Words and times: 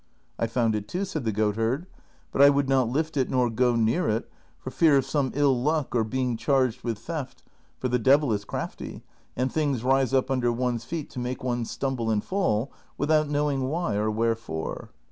"I 0.39 0.47
found 0.47 0.73
it 0.73 0.87
too," 0.87 1.05
said 1.05 1.25
the 1.25 1.31
goatherd,'' 1.31 1.85
but 2.31 2.41
I 2.41 2.49
would 2.49 2.67
not 2.67 2.89
lift 2.89 3.17
it 3.17 3.29
nor 3.29 3.51
go 3.51 3.75
near 3.75 4.09
it 4.09 4.27
for 4.57 4.71
fear 4.71 4.97
of 4.97 5.05
some 5.05 5.29
ill 5.35 5.61
luck 5.61 5.93
or 5.95 6.03
being 6.03 6.37
charged 6.37 6.83
with 6.83 6.97
CHAPTER 7.05 7.43
XX 7.43 7.45
in. 7.45 7.51
177 7.81 7.81
theft, 7.81 7.81
for 7.83 7.87
the 7.87 7.99
devil 7.99 8.33
is 8.33 8.43
crafty, 8.43 9.03
and 9.37 9.53
things 9.53 9.83
rise 9.83 10.11
up 10.11 10.31
under 10.31 10.51
one's 10.51 10.85
feet 10.85 11.11
to 11.11 11.19
make 11.19 11.43
one 11.43 11.65
stumble 11.65 12.09
and 12.09 12.23
fall 12.23 12.71
without 12.97 13.29
knowing 13.29 13.69
why 13.69 13.93
or 13.93 14.09
wherefore." 14.09 14.89